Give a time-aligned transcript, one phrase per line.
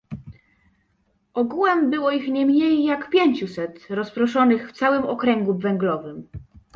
[1.33, 6.27] "Ogółem było ich nie mniej, jak pięciuset, rozproszonych w całym okręgu węglowym."